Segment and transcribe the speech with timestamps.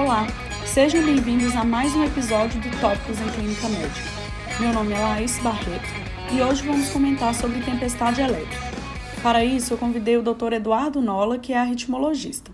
[0.00, 0.26] Olá,
[0.64, 4.08] sejam bem-vindos a mais um episódio do Tópicos em Clínica Médica.
[4.58, 5.84] Meu nome é Laís Barreto
[6.32, 8.56] e hoje vamos comentar sobre tempestade elétrica.
[9.22, 10.54] Para isso, eu convidei o Dr.
[10.54, 12.50] Eduardo Nola, que é arritmologista.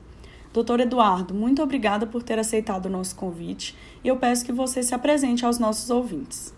[0.52, 4.82] Doutor Eduardo, muito obrigada por ter aceitado o nosso convite e eu peço que você
[4.82, 6.52] se apresente aos nossos ouvintes.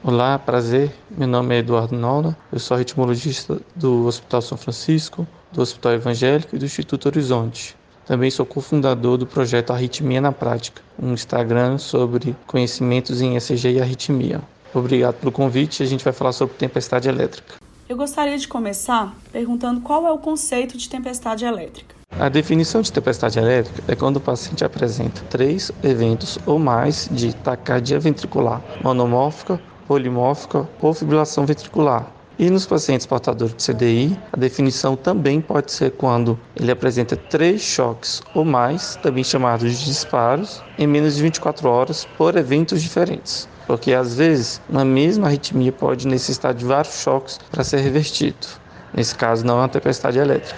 [0.00, 0.94] Olá, prazer.
[1.10, 6.54] Meu nome é Eduardo Nola, eu sou ritmologista do Hospital São Francisco, do Hospital Evangélico
[6.54, 7.79] e do Instituto Horizonte.
[8.10, 13.80] Também sou cofundador do projeto Arritmia na Prática, um Instagram sobre conhecimentos em ECG e
[13.80, 14.40] arritmia.
[14.74, 15.80] Obrigado pelo convite.
[15.80, 17.54] A gente vai falar sobre tempestade elétrica.
[17.88, 21.94] Eu gostaria de começar perguntando qual é o conceito de tempestade elétrica.
[22.18, 27.32] A definição de tempestade elétrica é quando o paciente apresenta três eventos ou mais de
[27.32, 32.06] taquicardia ventricular monomórfica polimórfica ou fibrilação ventricular.
[32.42, 37.60] E nos pacientes portadores de CDI, a definição também pode ser quando ele apresenta três
[37.60, 43.46] choques ou mais, também chamados de disparos, em menos de 24 horas por eventos diferentes.
[43.66, 48.46] Porque às vezes uma mesma arritmia pode necessitar de vários choques para ser revertido.
[48.94, 50.56] Nesse caso, não é uma tempestade elétrica.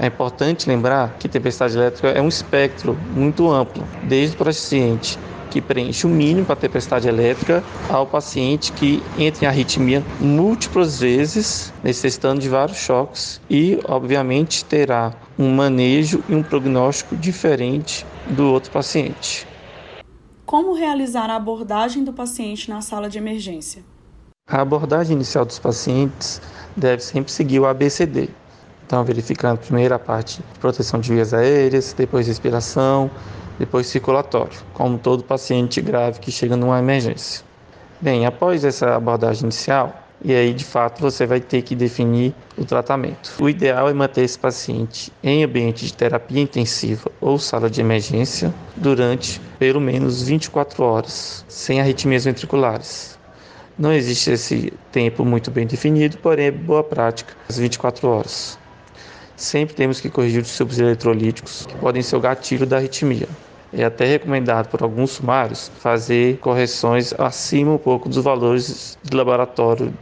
[0.00, 5.18] É importante lembrar que tempestade elétrica é um espectro muito amplo, desde o paciente
[5.52, 10.98] que preenche o mínimo para a tempestade elétrica ao paciente que entra em arritmia múltiplas
[10.98, 18.50] vezes, necessitando de vários choques e, obviamente, terá um manejo e um prognóstico diferente do
[18.50, 19.46] outro paciente.
[20.46, 23.84] Como realizar a abordagem do paciente na sala de emergência?
[24.48, 26.40] A abordagem inicial dos pacientes
[26.74, 28.30] deve sempre seguir o ABCD.
[28.86, 33.10] Então, verificando primeiro a parte de proteção de vias aéreas, depois respiração,
[33.62, 37.44] depois circulatório, como todo paciente grave que chega numa emergência.
[38.00, 42.64] Bem, após essa abordagem inicial, e aí de fato você vai ter que definir o
[42.64, 43.36] tratamento.
[43.40, 48.52] O ideal é manter esse paciente em ambiente de terapia intensiva ou sala de emergência
[48.74, 53.16] durante pelo menos 24 horas, sem arritmias ventriculares.
[53.78, 58.58] Não existe esse tempo muito bem definido, porém é boa prática as 24 horas.
[59.36, 63.28] Sempre temos que corrigir os subs eletrolíticos, que podem ser o gatilho da arritmia.
[63.72, 69.94] É até recomendado por alguns sumários fazer correções acima um pouco dos valores de laboratório,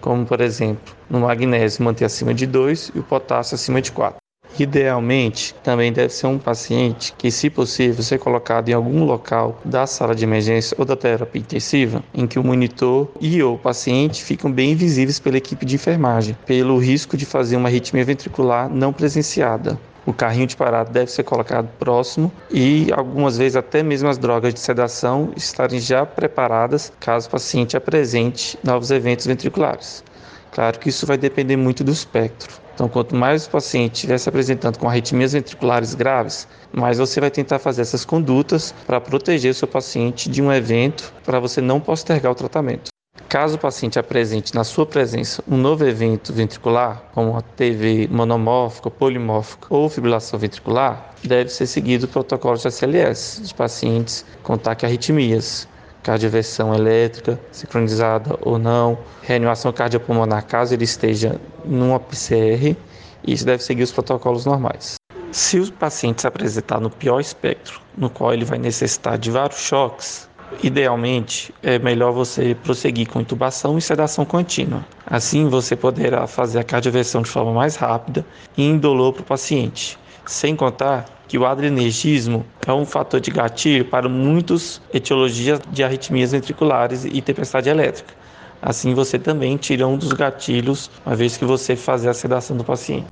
[0.00, 4.16] como por exemplo, no magnésio manter acima de 2 e o potássio acima de 4.
[4.58, 9.86] Idealmente, também deve ser um paciente que, se possível, ser colocado em algum local da
[9.86, 14.52] sala de emergência ou da terapia intensiva, em que o monitor e o paciente ficam
[14.52, 19.78] bem visíveis pela equipe de enfermagem, pelo risco de fazer uma arritmia ventricular não presenciada.
[20.04, 24.52] O carrinho de parada deve ser colocado próximo e algumas vezes até mesmo as drogas
[24.52, 30.02] de sedação estarem já preparadas caso o paciente apresente novos eventos ventriculares.
[30.50, 32.60] Claro que isso vai depender muito do espectro.
[32.74, 37.30] Então, quanto mais o paciente estiver se apresentando com arritmias ventriculares graves, mais você vai
[37.30, 41.80] tentar fazer essas condutas para proteger o seu paciente de um evento para você não
[41.80, 42.91] postergar o tratamento.
[43.32, 48.90] Caso o paciente apresente na sua presença um novo evento ventricular, como a TV monomórfica,
[48.90, 55.66] polimórfica ou fibrilação ventricular, deve ser seguido o protocolo de SLS de pacientes com taquiarritmias,
[56.02, 62.76] cardioversão elétrica, sincronizada ou não, reanimação cardiopulmonar caso ele esteja numa PCR,
[63.24, 64.96] e isso deve seguir os protocolos normais.
[65.30, 69.60] Se o paciente se apresentar no pior espectro, no qual ele vai necessitar de vários
[69.60, 70.28] choques,
[70.62, 74.84] idealmente é melhor você prosseguir com intubação e sedação contínua.
[75.06, 78.24] Assim você poderá fazer a cardioversão de forma mais rápida
[78.56, 79.98] e indolor para o paciente.
[80.26, 86.32] Sem contar que o adrenergismo é um fator de gatilho para muitas etiologias de arritmias
[86.32, 88.14] ventriculares e tempestade elétrica.
[88.60, 92.62] Assim, você também tira um dos gatilhos, uma vez que você fazer a sedação do
[92.62, 93.06] paciente.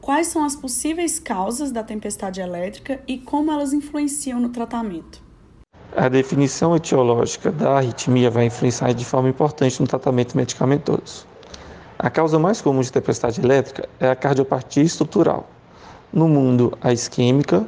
[0.00, 5.25] Quais são as possíveis causas da tempestade elétrica e como elas influenciam no tratamento?
[5.98, 11.26] A definição etiológica da arritmia vai influenciar de forma importante no tratamento medicamentoso.
[11.98, 15.48] A causa mais comum de tempestade elétrica é a cardiopatia estrutural
[16.12, 17.66] no mundo a isquêmica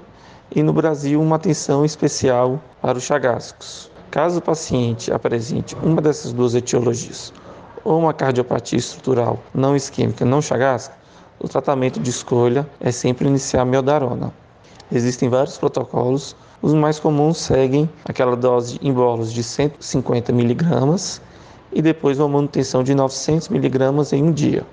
[0.54, 3.90] e no Brasil uma atenção especial para os chagascos.
[4.10, 7.32] Caso o paciente apresente uma dessas duas etiologias,
[7.82, 10.94] ou uma cardiopatia estrutural não isquêmica não chagasca,
[11.40, 14.30] o tratamento de escolha é sempre iniciar miodarona.
[14.92, 21.20] Existem vários protocolos, os mais comuns seguem aquela dose em bolos de 150 mg
[21.72, 24.66] e depois uma manutenção de 900 mg em um dia.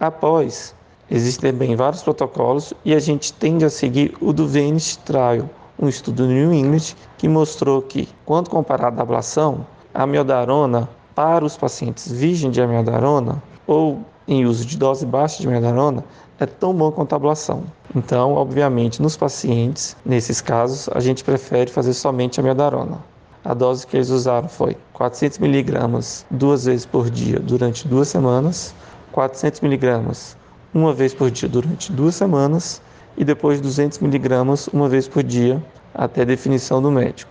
[0.00, 0.74] Após
[1.10, 5.48] Existem também vários protocolos e a gente tende a seguir o do Venice Trial,
[5.80, 11.46] um estudo do New England que mostrou que, quando comparado à ablação, a amiodarona para
[11.46, 16.04] os pacientes virgem de amiodarona ou em uso de dose baixa de amiodarona
[16.40, 17.64] é tão bom quanto a ablação.
[17.94, 22.98] Então, obviamente, nos pacientes, nesses casos, a gente prefere fazer somente a miodarona.
[23.44, 28.74] A dose que eles usaram foi 400 miligramas duas vezes por dia durante duas semanas,
[29.12, 30.36] 400 miligramas
[30.74, 32.80] uma vez por dia durante duas semanas
[33.16, 35.62] e depois 200 miligramas uma vez por dia
[35.94, 37.30] até definição do médico.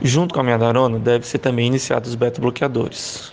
[0.00, 3.32] Junto com a miodarona, deve ser também iniciados os beta-bloqueadores.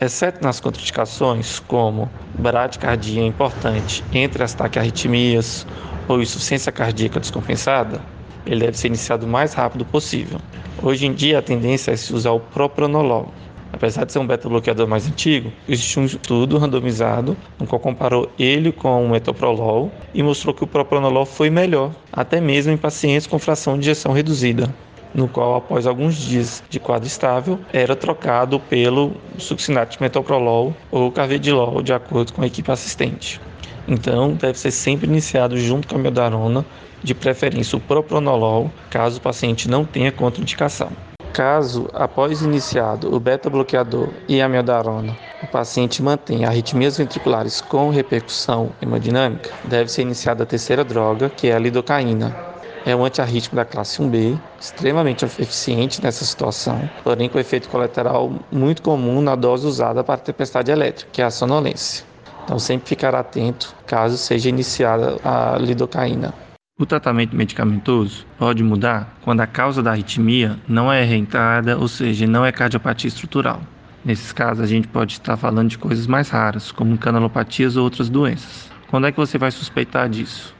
[0.00, 2.08] Exceto nas contraindicações, como
[2.38, 5.66] bradicardia importante entre as taquiarritmias
[6.06, 8.00] ou insuficiência cardíaca descompensada,
[8.46, 10.38] ele deve ser iniciado o mais rápido possível.
[10.80, 13.34] Hoje em dia, a tendência é se usar o propranolol.
[13.72, 18.70] Apesar de ser um beta-bloqueador mais antigo, existe um estudo randomizado no qual comparou ele
[18.70, 23.36] com o metoprolol e mostrou que o propranolol foi melhor, até mesmo em pacientes com
[23.36, 24.72] fração de injeção reduzida
[25.14, 31.10] no qual, após alguns dias de quadro estável, era trocado pelo succinato de metoprolol ou
[31.10, 33.40] carvedilol, de acordo com a equipe assistente.
[33.86, 36.64] Então, deve ser sempre iniciado junto com a miodarona,
[37.02, 40.90] de preferência o propranolol, caso o paciente não tenha contraindicação.
[41.32, 48.70] Caso, após iniciado o beta-bloqueador e a miodarona, o paciente mantenha arritmias ventriculares com repercussão
[48.82, 52.47] hemodinâmica, deve ser iniciada a terceira droga, que é a lidocaína,
[52.84, 58.82] é um antiarrítmico da classe 1B, extremamente eficiente nessa situação, porém com efeito colateral muito
[58.82, 62.04] comum na dose usada para tempestade elétrica, que é a sonolência.
[62.44, 66.32] Então sempre ficar atento caso seja iniciada a lidocaína.
[66.80, 72.26] O tratamento medicamentoso pode mudar quando a causa da arritmia não é reentrada, ou seja,
[72.26, 73.60] não é cardiopatia estrutural.
[74.04, 78.08] Nesses casos, a gente pode estar falando de coisas mais raras, como canalopatias ou outras
[78.08, 78.70] doenças.
[78.88, 80.54] Quando é que você vai suspeitar disso?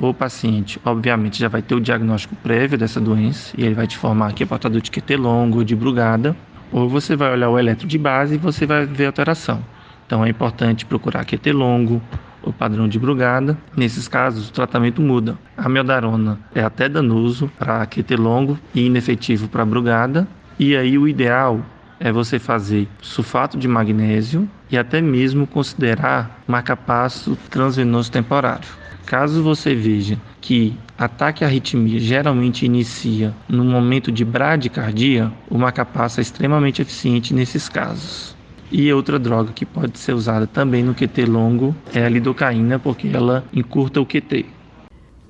[0.00, 3.96] O paciente, obviamente, já vai ter o diagnóstico prévio dessa doença e ele vai te
[3.96, 6.36] informar que é portador de QT longo ou de brugada,
[6.70, 9.60] ou você vai olhar o eletro de base e você vai ver a alteração.
[10.06, 12.00] Então é importante procurar QT longo,
[12.42, 13.58] o padrão de brugada.
[13.76, 15.36] Nesses casos, o tratamento muda.
[15.56, 20.26] A miodarona é até danoso para QT longo e inefetivo para brugada.
[20.58, 21.60] E aí o ideal
[22.00, 28.68] é você fazer sulfato de magnésio e até mesmo considerar marcapasso transvenoso temporário.
[29.08, 36.20] Caso você veja que ataque à arritmia geralmente inicia no momento de bradicardia, o marcapasso
[36.20, 38.36] é extremamente eficiente nesses casos.
[38.70, 43.08] E outra droga que pode ser usada também no QT longo é a lidocaína, porque
[43.08, 44.44] ela encurta o QT.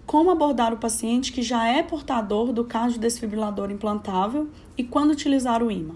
[0.05, 5.71] Como abordar o paciente que já é portador do cardiodesfibrilador implantável e quando utilizar o
[5.71, 5.95] IMA?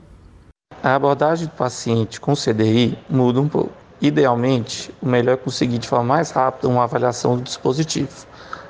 [0.80, 3.81] A abordagem do paciente com CDI muda um pouco.
[4.02, 8.26] Idealmente, o melhor é conseguir de forma mais rápida uma avaliação do dispositivo.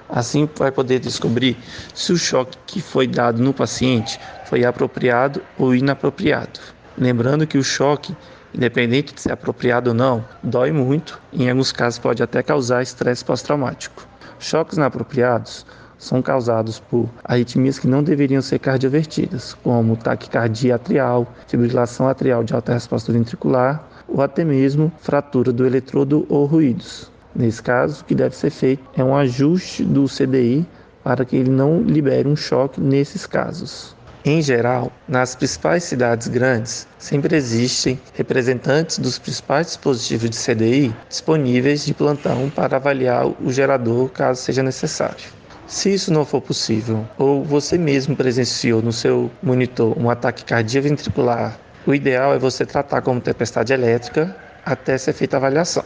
[0.07, 1.57] Assim, vai poder descobrir
[1.95, 6.61] se o choque que foi dado no paciente foi apropriado ou inapropriado.
[6.99, 8.15] Lembrando que o choque,
[8.55, 12.83] independente de ser apropriado ou não, dói muito e em alguns casos pode até causar
[12.83, 14.07] estresse pós-traumático.
[14.39, 15.65] Choques inapropriados
[16.03, 22.53] são causados por arritmias que não deveriam ser cardiovertidas, como taquicardia atrial, fibrilação atrial de
[22.53, 27.09] alta resposta ventricular ou até mesmo fratura do eletrodo ou ruídos.
[27.37, 30.67] Nesse caso, o que deve ser feito é um ajuste do CDI
[31.05, 33.95] para que ele não libere um choque nesses casos.
[34.25, 41.85] Em geral, nas principais cidades grandes, sempre existem representantes dos principais dispositivos de CDI disponíveis
[41.85, 45.42] de plantão para avaliar o gerador caso seja necessário.
[45.73, 50.87] Se isso não for possível, ou você mesmo presenciou no seu monitor um ataque cardíaco
[50.87, 54.37] ventricular o ideal é você tratar como tempestade elétrica
[54.67, 55.83] até ser feita a avaliação.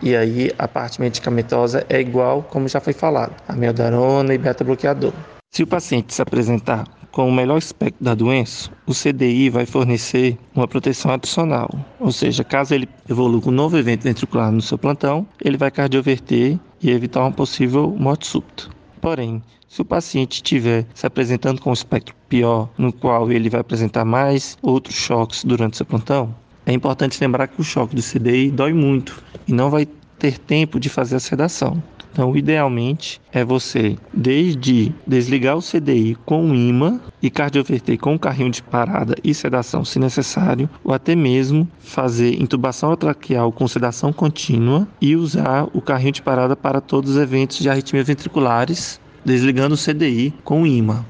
[0.00, 5.12] E aí a parte medicamentosa é igual, como já foi falado, a meldarona e beta-bloqueador.
[5.52, 10.38] Se o paciente se apresentar com o melhor aspecto da doença, o CDI vai fornecer
[10.54, 11.68] uma proteção adicional.
[12.00, 15.70] Ou seja, caso ele evolua com um novo evento ventricular no seu plantão, ele vai
[15.70, 18.77] cardioverter e evitar uma possível morte súbita.
[19.00, 23.60] Porém, se o paciente estiver se apresentando com um espectro pior, no qual ele vai
[23.60, 26.34] apresentar mais outros choques durante seu plantão,
[26.66, 29.86] é importante lembrar que o choque do CDI dói muito e não vai
[30.18, 31.82] ter tempo de fazer a sedação.
[32.12, 38.18] Então, idealmente, é você, desde desligar o CDI com o imã e cardioverter com o
[38.18, 44.12] carrinho de parada e sedação, se necessário, ou até mesmo fazer intubação traqueal com sedação
[44.12, 49.76] contínua e usar o carrinho de parada para todos os eventos de arritmias ventriculares, desligando
[49.76, 51.04] o CDI com o imã.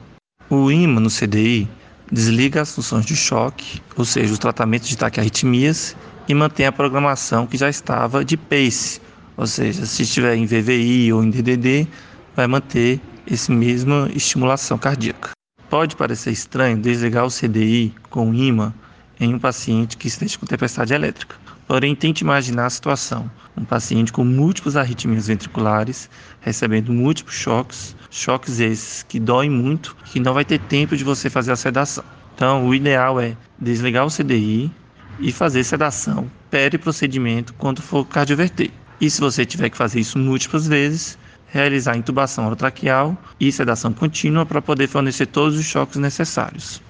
[0.51, 1.69] O imã no CDI
[2.11, 5.97] desliga as funções de choque, ou seja, os tratamentos de taquiarritmias,
[6.29, 9.01] e mantém a programação que já estava de PACE,
[9.37, 11.89] ou seja, se estiver em VVI ou em DDD,
[12.37, 15.31] vai manter essa mesma estimulação cardíaca.
[15.71, 18.75] Pode parecer estranho desligar o CDI com imã
[19.19, 21.37] em um paciente que esteja com tempestade elétrica.
[21.67, 26.09] Porém, tente imaginar a situação: um paciente com múltiplas arritmias ventriculares,
[26.41, 31.29] recebendo múltiplos choques, choques esses que doem muito, que não vai ter tempo de você
[31.29, 32.05] fazer a sedação.
[32.35, 34.71] Então, o ideal é desligar o CDI
[35.19, 38.71] e fazer sedação peri-procedimento quando for cardioverter.
[39.01, 44.45] E se você tiver que fazer isso múltiplas vezes, realizar intubação orotraqueal e sedação contínua
[44.45, 46.83] para poder fornecer todos os choques necessários.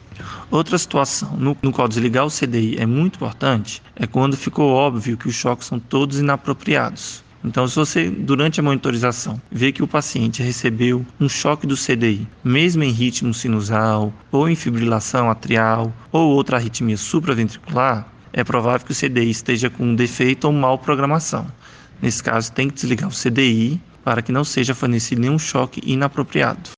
[0.51, 5.17] Outra situação no, no, qual desligar o CDI é muito importante é quando ficou óbvio
[5.17, 7.23] que os choques são todos inapropriados.
[7.45, 12.27] Então, se você, durante a monitorização, vê que o paciente recebeu um choque do CDI,
[12.43, 18.09] mesmo em ritmo sinusal, ou em fibrilação atrial, ou outra arritmia supraventricular,
[18.41, 21.45] é provável que o CDI esteja com um defeito ou mal programação.
[22.01, 26.71] Nesse caso, tem que desligar o CDI para que não seja fornecido nenhum choque inapropriado.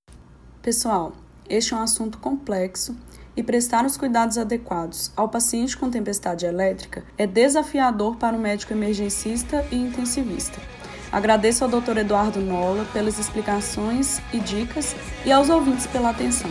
[0.62, 1.12] Pessoal,
[1.49, 2.97] este é um assunto complexo
[3.37, 8.73] e prestar os cuidados adequados ao paciente com tempestade elétrica é desafiador para o médico
[8.73, 10.59] emergencista e intensivista.
[11.12, 11.99] Agradeço ao Dr.
[11.99, 16.50] Eduardo Nola pelas explicações e dicas e aos ouvintes pela atenção.